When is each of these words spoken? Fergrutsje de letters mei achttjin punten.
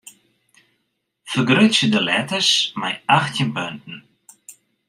Fergrutsje 1.31 1.87
de 1.93 1.99
letters 2.07 2.51
mei 2.79 2.95
achttjin 3.15 3.51
punten. 3.55 3.99